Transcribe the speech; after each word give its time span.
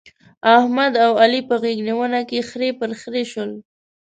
احمد 0.57 0.93
او 1.05 1.11
علي 1.21 1.41
په 1.49 1.55
غېږ 1.61 1.77
نيونه 1.87 2.19
کې 2.29 2.39
خرې 2.49 2.69
پر 2.79 2.89
خرې 3.01 3.23
شول. 3.31 3.51